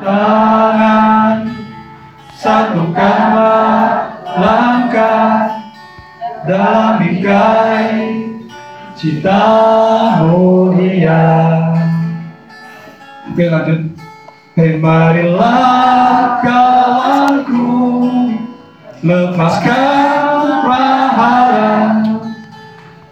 tangan. 0.00 1.36
Satukanlah 2.40 4.16
langkah 4.40 5.52
dalam 6.48 6.96
bingkai 7.04 7.92
cita 8.96 9.44
mulia. 10.24 11.24
Oke 13.28 13.44
lanjut. 13.46 13.80
Hei 14.58 14.82
marilah 14.82 16.42
kawanku 16.42 17.70
Lepaskan 19.00 20.60
prahara 20.66 22.02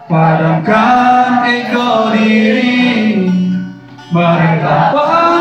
Padamkan 0.05 1.47
ego 1.47 2.13
diri. 2.13 3.31
Marilah 4.11 5.38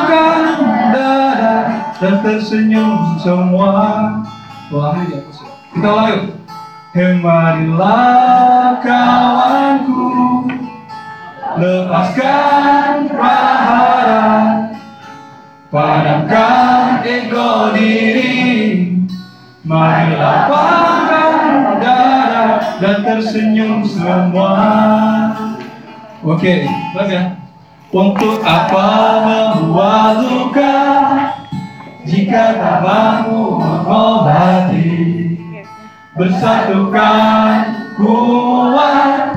Dan 1.99 2.23
tersenyum 2.23 3.19
semua. 3.19 3.75
Ulangi 4.71 5.19
ya 5.19 5.21
Kita 5.75 5.89
ulangi 5.91 6.31
Hei 6.95 7.19
marilah 7.19 8.79
kawanku. 8.79 10.07
Lepaskan 11.59 13.11
prahara 13.11 14.27
Padamkan 15.75 17.03
ego 17.03 17.75
diri. 17.75 18.95
Marilah 19.67 20.47
lapangkan 20.47 21.83
dada 21.83 22.47
Dan 22.79 22.97
tersenyum 23.03 23.83
semua. 23.83 24.55
Oke, 26.23 26.63
bagus 26.95 27.11
ya. 27.11 27.23
Untuk 27.91 28.39
apa 28.47 28.87
membuat 29.27 30.38
Jika 32.29 32.61
tak 32.61 32.85
mampu 32.85 33.57
mengobati 33.57 34.93
Bersatukan 36.13 37.57
kuat 37.97 39.33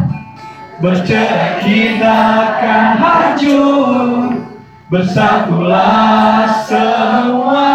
Bercerai 0.83 1.63
kita 1.63 2.19
akan 2.51 2.87
hancur. 2.99 4.43
Bersatulah 4.91 6.51
semua 6.67 7.71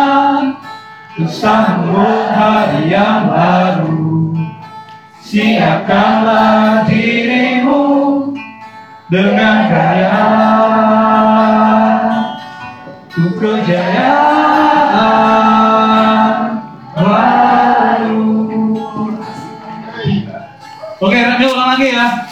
Untuk 1.17 1.33
sambut 1.33 2.29
hari 2.37 2.93
yang 2.93 3.33
baru. 3.33 4.37
Siapkanlah 5.25 6.85
dirimu 6.85 7.89
Dengan 9.09 9.57
karya 9.73 10.21
Untuk 13.17 13.33
kejayaan 13.41 14.36
Oke, 20.97 21.13
nanti 21.21 21.45
ulang 21.45 21.77
lagi 21.77 21.93
ya. 21.93 22.25